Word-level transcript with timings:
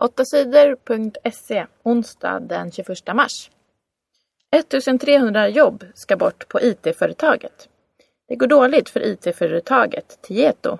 8sidor.se 0.00 1.66
onsdag 1.82 2.40
den 2.40 2.72
21 2.72 3.14
mars. 3.14 3.50
1300 4.56 5.48
jobb 5.48 5.84
ska 5.94 6.16
bort 6.16 6.48
på 6.48 6.60
IT-företaget. 6.60 7.68
Det 8.28 8.36
går 8.36 8.46
dåligt 8.46 8.88
för 8.88 9.06
IT-företaget 9.06 10.18
Tieto. 10.22 10.78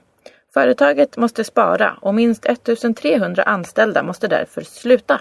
Företaget 0.54 1.16
måste 1.16 1.44
spara 1.44 1.98
och 2.00 2.14
minst 2.14 2.46
1300 2.46 3.42
anställda 3.42 4.02
måste 4.02 4.28
därför 4.28 4.62
sluta. 4.62 5.21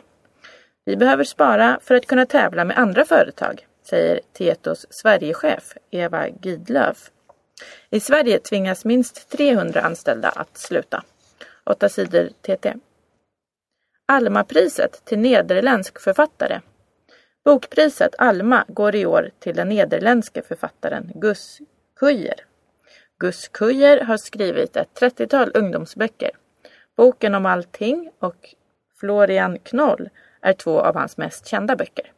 Vi 0.86 0.96
behöver 0.96 1.24
spara 1.24 1.80
för 1.84 1.96
att 1.96 2.06
kunna 2.06 2.26
tävla 2.26 2.66
med 2.66 2.78
andra 2.78 3.06
företag, 3.06 3.68
säger 3.90 4.20
Tietos 4.34 4.86
Sverigechef 4.90 5.74
Eva 5.92 6.28
Gidlöf. 6.28 7.12
I 7.90 8.00
Sverige 8.00 8.40
tvingas 8.40 8.86
minst 8.86 9.30
300 9.30 9.82
anställda 9.82 10.30
att 10.30 10.58
sluta. 10.58 11.04
8 11.66 11.90
sidor 11.90 12.30
TT. 12.42 12.74
Alma-priset 14.10 15.06
till 15.06 15.20
nederländsk 15.20 16.00
författare. 16.00 16.62
Bokpriset 17.46 18.16
Alma 18.18 18.66
går 18.68 18.96
i 18.96 19.06
år 19.06 19.32
till 19.40 19.56
den 19.56 19.70
nederländske 19.70 20.42
författaren 20.42 21.12
Gus 21.16 21.62
Kujer. 22.00 22.46
Gus 23.20 23.48
Kujer 23.48 24.02
har 24.02 24.18
skrivit 24.18 24.76
ett 24.76 25.00
30-tal 25.00 25.52
ungdomsböcker. 25.54 26.32
Boken 26.98 27.36
om 27.36 27.46
allting 27.46 28.12
och 28.20 28.56
Florian 29.00 29.60
Knoll 29.60 30.10
är 30.42 30.54
två 30.54 30.80
av 30.80 30.96
hans 30.96 31.18
mest 31.18 31.48
kända 31.48 31.76
böcker. 31.76 32.12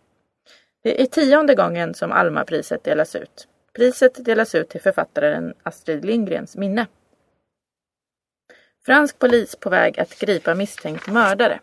Det 0.84 1.02
är 1.02 1.06
tionde 1.06 1.56
gången 1.56 1.94
som 1.94 2.12
Alma-priset 2.12 2.84
delas 2.84 3.16
ut. 3.16 3.48
Priset 3.74 4.26
delas 4.26 4.56
ut 4.56 4.70
till 4.70 4.82
författaren 4.82 5.54
Astrid 5.64 6.06
Lindgrens 6.06 6.56
minne. 6.56 6.88
Fransk 8.86 9.20
polis 9.20 9.56
på 9.56 9.70
väg 9.70 10.00
att 10.00 10.20
gripa 10.20 10.56
misstänkt 10.56 11.08
mördare. 11.08 11.60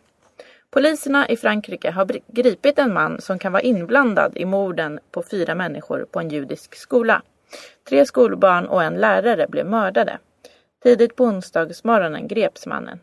Poliserna 0.71 1.29
i 1.29 1.37
Frankrike 1.37 1.91
har 1.91 2.21
gripit 2.27 2.79
en 2.79 2.93
man 2.93 3.21
som 3.21 3.39
kan 3.39 3.53
vara 3.53 3.63
inblandad 3.63 4.37
i 4.37 4.45
morden 4.45 5.01
på 5.11 5.23
fyra 5.23 5.55
människor 5.55 6.07
på 6.11 6.21
en 6.21 6.29
judisk 6.29 6.75
skola. 6.75 7.23
Tre 7.89 8.07
skolbarn 8.07 8.67
och 8.67 8.83
en 8.83 8.95
lärare 8.95 9.47
blev 9.49 9.67
mördade. 9.67 10.19
Tidigt 10.83 11.17
på 11.17 11.25
onsdagsmorgonen 11.25 12.29
greps 12.29 12.67
mannen. 12.67 13.01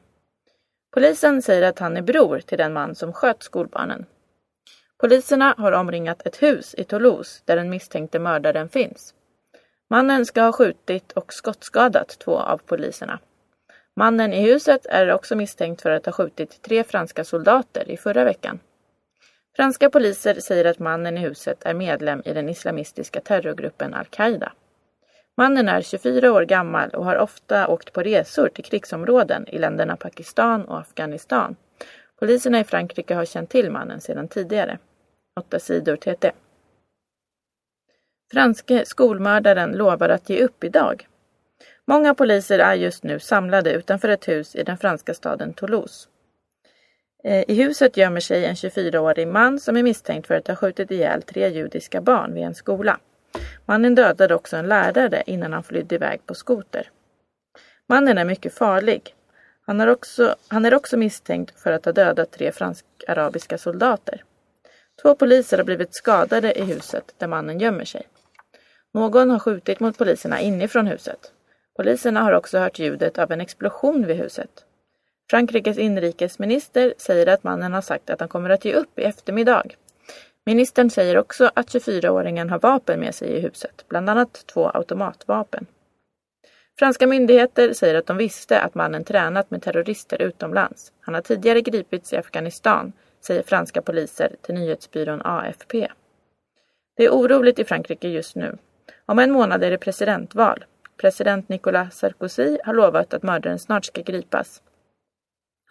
Polisen 0.93 1.41
säger 1.41 1.69
att 1.69 1.79
han 1.79 1.97
är 1.97 2.01
bror 2.01 2.39
till 2.39 2.57
den 2.57 2.73
man 2.73 2.95
som 2.95 3.13
sköt 3.13 3.43
skolbarnen. 3.43 4.05
Poliserna 4.97 5.55
har 5.57 5.71
omringat 5.71 6.27
ett 6.27 6.43
hus 6.43 6.75
i 6.77 6.83
Toulouse 6.83 7.41
där 7.45 7.55
den 7.55 7.69
misstänkte 7.69 8.19
mördaren 8.19 8.69
finns. 8.69 9.13
Mannen 9.89 10.25
ska 10.25 10.41
ha 10.41 10.51
skjutit 10.51 11.11
och 11.11 11.33
skottskadat 11.33 12.19
två 12.19 12.37
av 12.37 12.57
poliserna. 12.57 13.19
Mannen 13.95 14.33
i 14.33 14.41
huset 14.41 14.85
är 14.85 15.11
också 15.11 15.35
misstänkt 15.35 15.81
för 15.81 15.91
att 15.91 16.05
ha 16.05 16.13
skjutit 16.13 16.61
tre 16.61 16.83
franska 16.83 17.23
soldater 17.23 17.91
i 17.91 17.97
förra 17.97 18.23
veckan. 18.23 18.59
Franska 19.55 19.89
poliser 19.89 20.39
säger 20.39 20.65
att 20.65 20.79
mannen 20.79 21.17
i 21.17 21.21
huset 21.21 21.63
är 21.65 21.73
medlem 21.73 22.21
i 22.25 22.33
den 22.33 22.49
islamistiska 22.49 23.21
terrorgruppen 23.21 23.93
al-Qaida. 23.93 24.51
Mannen 25.37 25.69
är 25.69 25.81
24 25.81 26.33
år 26.33 26.41
gammal 26.41 26.89
och 26.89 27.05
har 27.05 27.15
ofta 27.15 27.67
åkt 27.67 27.93
på 27.93 28.01
resor 28.01 28.49
till 28.49 28.63
krigsområden 28.63 29.47
i 29.47 29.57
länderna 29.57 29.95
Pakistan 29.95 30.65
och 30.65 30.79
Afghanistan. 30.79 31.55
Poliserna 32.19 32.59
i 32.59 32.63
Frankrike 32.63 33.15
har 33.15 33.25
känt 33.25 33.49
till 33.49 33.71
mannen 33.71 34.01
sedan 34.01 34.27
tidigare. 34.27 34.77
8 35.39 35.59
sidor 35.59 35.95
TT. 35.95 36.31
Franske 38.31 38.85
skolmördaren 38.85 39.71
lovar 39.71 40.09
att 40.09 40.29
ge 40.29 40.43
upp 40.43 40.63
idag. 40.63 41.07
Många 41.87 42.13
poliser 42.13 42.59
är 42.59 42.73
just 42.73 43.03
nu 43.03 43.19
samlade 43.19 43.73
utanför 43.73 44.09
ett 44.09 44.27
hus 44.27 44.55
i 44.55 44.63
den 44.63 44.77
franska 44.77 45.13
staden 45.13 45.53
Toulouse. 45.53 46.09
Eh, 47.23 47.43
I 47.47 47.63
huset 47.63 47.97
gömmer 47.97 48.19
sig 48.19 48.45
en 48.45 48.55
24-årig 48.55 49.27
man 49.27 49.59
som 49.59 49.77
är 49.77 49.83
misstänkt 49.83 50.27
för 50.27 50.35
att 50.35 50.47
ha 50.47 50.55
skjutit 50.55 50.91
ihjäl 50.91 51.21
tre 51.21 51.49
judiska 51.49 52.01
barn 52.01 52.33
vid 52.33 52.43
en 52.43 52.55
skola. 52.55 52.99
Mannen 53.65 53.95
dödade 53.95 54.35
också 54.35 54.57
en 54.57 54.67
lärare 54.67 55.23
innan 55.25 55.53
han 55.53 55.63
flydde 55.63 55.95
iväg 55.95 56.25
på 56.25 56.33
skoter. 56.33 56.89
Mannen 57.89 58.17
är 58.17 58.25
mycket 58.25 58.53
farlig. 58.53 59.15
Han 59.65 59.81
är 59.81 59.87
också, 59.87 60.35
han 60.47 60.65
är 60.65 60.73
också 60.73 60.97
misstänkt 60.97 61.59
för 61.59 61.71
att 61.71 61.85
ha 61.85 61.91
dödat 61.91 62.31
tre 62.31 62.51
fransk-arabiska 62.51 63.57
soldater. 63.57 64.23
Två 65.01 65.15
poliser 65.15 65.57
har 65.57 65.63
blivit 65.63 65.95
skadade 65.95 66.59
i 66.59 66.63
huset 66.63 67.13
där 67.17 67.27
mannen 67.27 67.59
gömmer 67.59 67.85
sig. 67.85 68.07
Någon 68.93 69.29
har 69.29 69.39
skjutit 69.39 69.79
mot 69.79 69.97
poliserna 69.97 70.39
inifrån 70.39 70.87
huset. 70.87 71.31
Poliserna 71.75 72.21
har 72.21 72.31
också 72.31 72.57
hört 72.59 72.79
ljudet 72.79 73.19
av 73.19 73.31
en 73.31 73.41
explosion 73.41 74.07
vid 74.07 74.17
huset. 74.17 74.65
Frankrikes 75.29 75.77
inrikesminister 75.77 76.93
säger 76.97 77.27
att 77.27 77.43
mannen 77.43 77.73
har 77.73 77.81
sagt 77.81 78.09
att 78.09 78.19
han 78.19 78.29
kommer 78.29 78.49
att 78.49 78.65
ge 78.65 78.73
upp 78.73 78.99
i 78.99 79.03
eftermiddag. 79.03 79.63
Ministern 80.45 80.89
säger 80.89 81.17
också 81.17 81.51
att 81.53 81.67
24-åringen 81.67 82.49
har 82.49 82.59
vapen 82.59 82.99
med 82.99 83.15
sig 83.15 83.29
i 83.29 83.39
huset, 83.39 83.85
bland 83.87 84.09
annat 84.09 84.43
två 84.45 84.69
automatvapen. 84.69 85.65
Franska 86.79 87.07
myndigheter 87.07 87.73
säger 87.73 87.95
att 87.95 88.05
de 88.05 88.17
visste 88.17 88.61
att 88.61 88.75
mannen 88.75 89.03
tränat 89.03 89.51
med 89.51 89.61
terrorister 89.61 90.21
utomlands. 90.21 90.91
Han 90.99 91.13
har 91.13 91.21
tidigare 91.21 91.61
gripits 91.61 92.13
i 92.13 92.17
Afghanistan, 92.17 92.93
säger 93.21 93.43
franska 93.43 93.81
poliser 93.81 94.35
till 94.41 94.55
nyhetsbyrån 94.55 95.21
AFP. 95.21 95.87
Det 96.97 97.05
är 97.05 97.09
oroligt 97.09 97.59
i 97.59 97.63
Frankrike 97.63 98.07
just 98.07 98.35
nu. 98.35 98.57
Om 99.05 99.19
en 99.19 99.31
månad 99.31 99.63
är 99.63 99.71
det 99.71 99.77
presidentval. 99.77 100.65
President 100.97 101.49
Nicolas 101.49 101.97
Sarkozy 101.97 102.57
har 102.63 102.73
lovat 102.73 103.13
att 103.13 103.23
mördaren 103.23 103.59
snart 103.59 103.85
ska 103.85 104.01
gripas. 104.01 104.61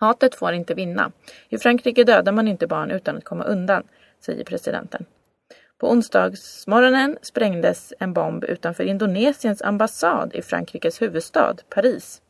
Hatet 0.00 0.34
får 0.34 0.53
inte 0.53 0.75
vinna. 0.75 1.12
I 1.49 1.59
Frankrike 1.59 2.05
dödar 2.05 2.33
man 2.33 2.49
inte 2.49 2.66
barn 2.66 2.91
utan 2.91 3.16
att 3.16 3.25
komma 3.25 3.44
undan, 3.44 3.83
säger 4.21 4.44
presidenten. 4.44 5.06
På 5.78 5.91
onsdagsmorgonen 5.91 7.19
sprängdes 7.22 7.93
en 7.99 8.12
bomb 8.12 8.44
utanför 8.44 8.84
Indonesiens 8.84 9.62
ambassad 9.62 10.34
i 10.34 10.43
Frankrikes 10.43 11.03
huvudstad, 11.03 11.56
Paris. 11.69 12.22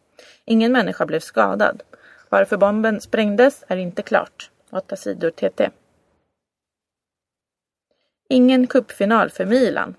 Ingen 0.45 0.73
människa 0.73 1.07
blev 1.07 1.21
skadad. 1.21 1.83
Varför 2.29 2.57
bomben 2.57 3.01
sprängdes 3.01 3.65
är 3.69 3.77
inte 3.77 4.03
klart. 4.03 4.51
8 4.71 4.97
sidor 4.97 5.31
TT. 5.31 5.71
Ingen 8.29 8.67
cupfinal 8.67 9.31
för 9.31 9.47
Milan. 9.47 9.95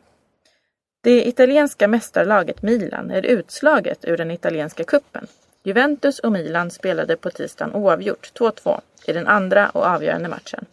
Det 1.04 1.28
italienska 1.28 1.88
mästarlaget 1.88 2.62
Milan 2.62 3.12
är 3.12 3.26
utslaget 3.26 4.06
ur 4.06 4.18
den 4.18 4.32
italienska 4.32 4.84
kuppen. 4.84 5.28
Juventus 5.64 6.20
och 6.20 6.32
Milan 6.32 6.72
spelade 6.72 7.16
på 7.16 7.30
tisdagen 7.30 7.76
oavgjort 7.76 8.32
2-2 8.40 8.80
i 9.08 9.14
den 9.14 9.28
andra 9.28 9.70
och 9.70 9.86
avgörande 9.86 10.30
matchen. 10.30 10.66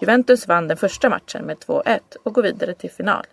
Juventus 0.00 0.48
vann 0.48 0.68
den 0.68 0.76
första 0.76 1.08
matchen 1.08 1.44
med 1.44 1.56
2-1 1.56 2.00
och 2.22 2.34
går 2.34 2.42
vidare 2.42 2.74
till 2.74 2.90
final. 2.90 3.26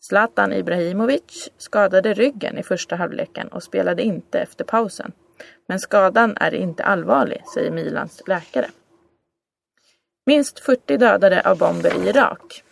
Zlatan 0.00 0.52
Ibrahimovic 0.52 1.50
skadade 1.58 2.14
ryggen 2.14 2.58
i 2.58 2.62
första 2.62 2.96
halvleken 2.96 3.48
och 3.48 3.62
spelade 3.62 4.02
inte 4.02 4.38
efter 4.38 4.64
pausen. 4.64 5.12
Men 5.68 5.80
skadan 5.80 6.36
är 6.36 6.54
inte 6.54 6.84
allvarlig, 6.84 7.42
säger 7.54 7.70
Milans 7.70 8.22
läkare. 8.26 8.70
Minst 10.26 10.60
40 10.60 10.96
dödade 10.96 11.40
av 11.40 11.58
bomber 11.58 12.04
i 12.04 12.08
Irak. 12.08 12.62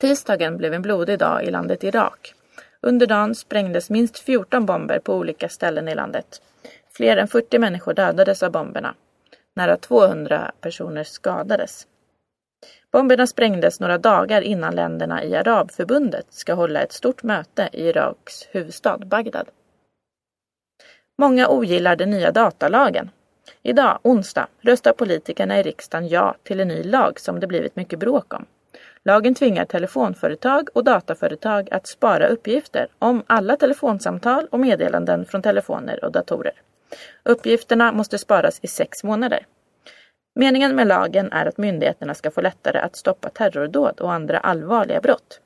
Tisdagen 0.00 0.56
blev 0.56 0.74
en 0.74 0.82
blodig 0.82 1.18
dag 1.18 1.44
i 1.44 1.50
landet 1.50 1.84
Irak. 1.84 2.34
Under 2.80 3.06
dagen 3.06 3.34
sprängdes 3.34 3.90
minst 3.90 4.18
14 4.18 4.66
bomber 4.66 4.98
på 4.98 5.14
olika 5.14 5.48
ställen 5.48 5.88
i 5.88 5.94
landet. 5.94 6.42
Fler 6.96 7.16
än 7.16 7.28
40 7.28 7.58
människor 7.58 7.94
dödades 7.94 8.42
av 8.42 8.52
bomberna. 8.52 8.94
Nära 9.56 9.76
200 9.76 10.52
personer 10.60 11.04
skadades. 11.04 11.86
Bomberna 12.92 13.26
sprängdes 13.26 13.80
några 13.80 13.98
dagar 13.98 14.42
innan 14.42 14.74
länderna 14.74 15.24
i 15.24 15.36
Arabförbundet 15.36 16.26
ska 16.30 16.54
hålla 16.54 16.80
ett 16.80 16.92
stort 16.92 17.22
möte 17.22 17.68
i 17.72 17.88
Iraks 17.88 18.48
huvudstad 18.50 18.98
Bagdad. 18.98 19.48
Många 21.16 21.48
ogillar 21.48 21.96
den 21.96 22.10
nya 22.10 22.32
datalagen. 22.32 23.10
Idag, 23.62 23.98
onsdag, 24.02 24.46
röstar 24.60 24.92
politikerna 24.92 25.58
i 25.58 25.62
riksdagen 25.62 26.08
ja 26.08 26.34
till 26.42 26.60
en 26.60 26.68
ny 26.68 26.82
lag 26.82 27.20
som 27.20 27.40
det 27.40 27.46
blivit 27.46 27.76
mycket 27.76 27.98
bråk 27.98 28.34
om. 28.34 28.46
Lagen 29.04 29.34
tvingar 29.34 29.64
telefonföretag 29.64 30.68
och 30.72 30.84
dataföretag 30.84 31.68
att 31.70 31.86
spara 31.86 32.28
uppgifter 32.28 32.88
om 32.98 33.22
alla 33.26 33.56
telefonsamtal 33.56 34.46
och 34.50 34.60
meddelanden 34.60 35.24
från 35.24 35.42
telefoner 35.42 36.04
och 36.04 36.12
datorer. 36.12 36.52
Uppgifterna 37.22 37.92
måste 37.92 38.18
sparas 38.18 38.58
i 38.62 38.66
sex 38.66 39.04
månader. 39.04 39.46
Meningen 40.34 40.76
med 40.76 40.86
lagen 40.86 41.32
är 41.32 41.46
att 41.46 41.58
myndigheterna 41.58 42.14
ska 42.14 42.30
få 42.30 42.40
lättare 42.40 42.78
att 42.78 42.96
stoppa 42.96 43.28
terrordåd 43.28 44.00
och 44.00 44.12
andra 44.12 44.38
allvarliga 44.38 45.00
brott. 45.00 45.40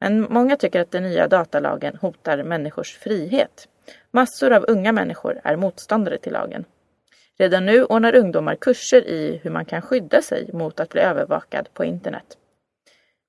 Men 0.00 0.26
många 0.30 0.56
tycker 0.56 0.80
att 0.80 0.90
den 0.90 1.02
nya 1.02 1.28
datalagen 1.28 1.96
hotar 1.96 2.42
människors 2.42 2.98
frihet. 2.98 3.68
Massor 4.10 4.52
av 4.52 4.64
unga 4.68 4.92
människor 4.92 5.40
är 5.44 5.56
motståndare 5.56 6.18
till 6.18 6.32
lagen. 6.32 6.64
Redan 7.38 7.66
nu 7.66 7.84
ordnar 7.84 8.16
ungdomar 8.16 8.54
kurser 8.54 9.08
i 9.08 9.40
hur 9.42 9.50
man 9.50 9.64
kan 9.64 9.82
skydda 9.82 10.22
sig 10.22 10.50
mot 10.52 10.80
att 10.80 10.88
bli 10.88 11.00
övervakad 11.00 11.68
på 11.74 11.84
internet. 11.84 12.36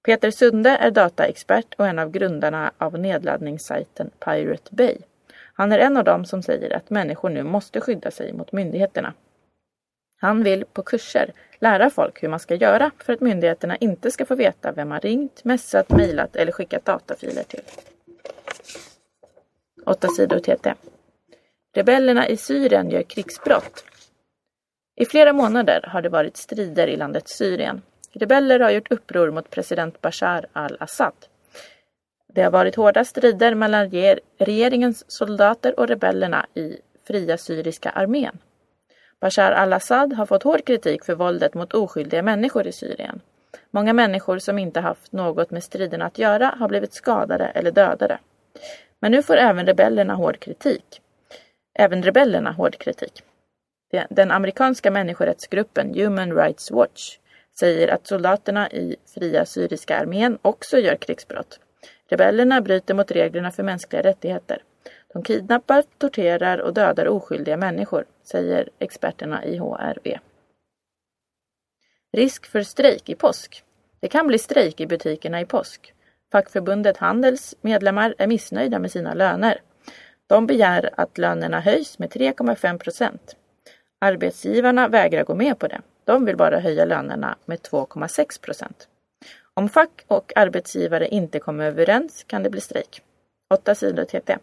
Peter 0.05 0.31
Sunde 0.31 0.69
är 0.69 0.91
dataexpert 0.91 1.73
och 1.77 1.87
en 1.87 1.99
av 1.99 2.11
grundarna 2.11 2.71
av 2.77 2.99
nedladdningssajten 2.99 4.09
Pirate 4.25 4.75
Bay. 4.75 4.97
Han 5.53 5.71
är 5.71 5.79
en 5.79 5.97
av 5.97 6.03
dem 6.03 6.25
som 6.25 6.43
säger 6.43 6.75
att 6.75 6.89
människor 6.89 7.29
nu 7.29 7.43
måste 7.43 7.81
skydda 7.81 8.11
sig 8.11 8.33
mot 8.33 8.51
myndigheterna. 8.51 9.13
Han 10.21 10.43
vill 10.43 10.65
på 10.65 10.83
kurser 10.83 11.33
lära 11.59 11.89
folk 11.89 12.23
hur 12.23 12.29
man 12.29 12.39
ska 12.39 12.55
göra 12.55 12.91
för 12.97 13.13
att 13.13 13.21
myndigheterna 13.21 13.75
inte 13.77 14.11
ska 14.11 14.25
få 14.25 14.35
veta 14.35 14.71
vem 14.71 14.89
man 14.89 14.99
ringt, 14.99 15.43
messat, 15.43 15.89
mejlat 15.89 16.35
eller 16.35 16.51
skickat 16.51 16.85
datafiler 16.85 17.43
till. 17.43 17.61
8 19.85 20.07
sidor 20.07 20.39
TT. 20.39 20.73
Rebellerna 21.75 22.27
i 22.27 22.37
Syrien 22.37 22.89
gör 22.89 23.03
krigsbrott. 23.03 23.83
I 24.95 25.05
flera 25.05 25.33
månader 25.33 25.81
har 25.87 26.01
det 26.01 26.09
varit 26.09 26.37
strider 26.37 26.87
i 26.87 26.97
landet 26.97 27.29
Syrien. 27.29 27.81
Rebeller 28.11 28.59
har 28.59 28.69
gjort 28.69 28.91
uppror 28.91 29.31
mot 29.31 29.49
president 29.49 30.01
Bashar 30.01 30.45
al-Assad. 30.53 31.13
Det 32.33 32.41
har 32.41 32.51
varit 32.51 32.75
hårda 32.75 33.05
strider 33.05 33.55
mellan 33.55 33.91
regeringens 34.37 35.11
soldater 35.11 35.79
och 35.79 35.87
rebellerna 35.87 36.45
i 36.53 36.77
Fria 37.07 37.37
syriska 37.37 37.89
armén. 37.89 38.37
Bashar 39.19 39.51
al-Assad 39.51 40.13
har 40.13 40.25
fått 40.25 40.43
hård 40.43 40.65
kritik 40.65 41.03
för 41.05 41.15
våldet 41.15 41.53
mot 41.53 41.73
oskyldiga 41.73 42.23
människor 42.23 42.67
i 42.67 42.71
Syrien. 42.71 43.21
Många 43.71 43.93
människor 43.93 44.39
som 44.39 44.59
inte 44.59 44.79
haft 44.79 45.11
något 45.11 45.51
med 45.51 45.63
striderna 45.63 46.05
att 46.05 46.17
göra 46.17 46.55
har 46.59 46.67
blivit 46.67 46.93
skadade 46.93 47.45
eller 47.45 47.71
dödade. 47.71 48.19
Men 48.99 49.11
nu 49.11 49.23
får 49.23 49.37
även 49.37 49.65
rebellerna 49.65 50.13
hård 50.13 50.39
kritik. 50.39 51.01
Även 51.73 52.03
rebellerna 52.03 52.51
hård 52.51 52.77
kritik. 52.77 53.23
Den 54.09 54.31
amerikanska 54.31 54.91
människorättsgruppen 54.91 55.93
Human 55.93 56.35
Rights 56.35 56.71
Watch 56.71 57.17
säger 57.59 57.87
att 57.87 58.07
soldaterna 58.07 58.71
i 58.71 58.95
Fria 59.05 59.45
syriska 59.45 59.99
armén 59.99 60.37
också 60.41 60.77
gör 60.77 60.95
krigsbrott. 60.95 61.59
Rebellerna 62.09 62.61
bryter 62.61 62.93
mot 62.93 63.11
reglerna 63.11 63.51
för 63.51 63.63
mänskliga 63.63 64.01
rättigheter. 64.01 64.63
De 65.13 65.23
kidnappar, 65.23 65.83
torterar 65.97 66.57
och 66.57 66.73
dödar 66.73 67.07
oskyldiga 67.07 67.57
människor, 67.57 68.05
säger 68.23 68.69
experterna 68.79 69.45
i 69.45 69.57
HRV. 69.57 70.17
Risk 72.17 72.45
för 72.45 72.63
strejk 72.63 73.09
i 73.09 73.15
påsk. 73.15 73.63
Det 73.99 74.07
kan 74.07 74.27
bli 74.27 74.37
strejk 74.37 74.81
i 74.81 74.87
butikerna 74.87 75.41
i 75.41 75.45
påsk. 75.45 75.93
Fackförbundet 76.31 76.97
Handels 76.97 77.55
medlemmar 77.61 78.15
är 78.17 78.27
missnöjda 78.27 78.79
med 78.79 78.91
sina 78.91 79.13
löner. 79.13 79.61
De 80.27 80.47
begär 80.47 80.89
att 80.93 81.17
lönerna 81.17 81.59
höjs 81.59 81.99
med 81.99 82.09
3,5 82.09 82.77
procent. 82.77 83.35
Arbetsgivarna 83.99 84.87
vägrar 84.87 85.23
gå 85.23 85.35
med 85.35 85.59
på 85.59 85.67
det. 85.67 85.81
De 86.09 86.25
vill 86.25 86.37
bara 86.37 86.59
höja 86.59 86.85
lönerna 86.85 87.35
med 87.45 87.59
2,6 87.59 88.41
procent. 88.41 88.87
Om 89.53 89.69
fack 89.69 90.05
och 90.07 90.33
arbetsgivare 90.35 91.07
inte 91.07 91.39
kommer 91.39 91.65
överens 91.65 92.23
kan 92.27 92.43
det 92.43 92.49
bli 92.49 92.61
strejk. 92.61 93.01
8 93.53 93.75
sidor 93.75 94.05
TT. 94.05 94.37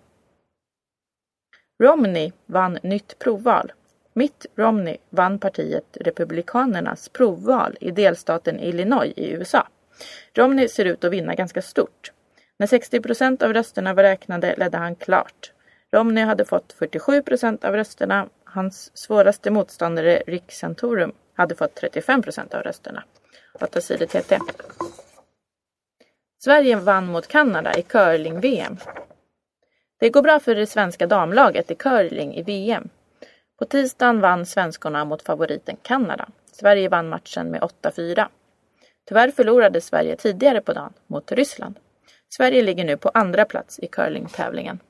Romney 1.83 2.33
vann 2.47 2.79
nytt 2.83 3.19
provval. 3.19 3.73
Mitt 4.13 4.47
Romney 4.57 4.97
vann 5.11 5.39
partiet 5.39 5.97
Republikanernas 6.01 7.09
provval 7.09 7.77
i 7.81 7.91
delstaten 7.91 8.61
Illinois 8.61 9.13
i 9.17 9.31
USA. 9.31 9.69
Romney 10.35 10.69
ser 10.69 10.85
ut 10.85 11.05
att 11.05 11.13
vinna 11.13 11.35
ganska 11.35 11.63
stort. 11.63 12.13
När 12.59 12.67
60 12.67 13.01
procent 13.01 13.43
av 13.43 13.53
rösterna 13.53 13.95
var 13.95 14.03
räknade 14.03 14.55
ledde 14.57 14.79
han 14.79 14.97
klart. 14.97 15.53
Romney 15.93 16.25
hade 16.25 16.45
fått 16.45 16.73
47 16.73 17.23
procent 17.23 17.65
av 17.65 17.75
rösterna. 17.75 18.29
Hans 18.45 18.97
svåraste 18.97 19.51
motståndare 19.51 20.23
Rick 20.27 20.53
Santorum 20.53 21.13
hade 21.37 21.55
fått 21.55 21.75
35 21.75 22.23
procent 22.23 22.55
av 22.55 22.63
rösterna. 22.63 23.05
8 23.61 23.81
sidor 23.81 24.07
TT. 24.07 24.39
Sverige 26.39 26.77
vann 26.77 27.07
mot 27.07 27.27
Kanada 27.27 27.75
i 27.75 27.83
curling-VM. 27.83 28.77
Det 30.01 30.11
går 30.11 30.23
bra 30.23 30.41
för 30.41 30.55
det 30.55 30.67
svenska 30.67 31.07
damlaget 31.07 31.71
i 31.71 31.75
curling 31.75 32.35
i 32.35 32.43
VM. 32.43 32.89
På 33.59 33.65
tisdagen 33.65 34.21
vann 34.21 34.47
svenskorna 34.47 35.05
mot 35.05 35.23
favoriten 35.23 35.77
Kanada. 35.83 36.29
Sverige 36.53 36.89
vann 36.89 37.09
matchen 37.09 37.51
med 37.51 37.61
8-4. 37.61 38.27
Tyvärr 39.09 39.31
förlorade 39.31 39.81
Sverige 39.81 40.17
tidigare 40.17 40.61
på 40.61 40.73
dagen 40.73 40.93
mot 41.07 41.33
Ryssland. 41.33 41.79
Sverige 42.29 42.63
ligger 42.63 42.85
nu 42.85 42.97
på 42.97 43.09
andra 43.09 43.45
plats 43.45 43.79
i 43.79 43.87
curlingtävlingen. 43.87 44.81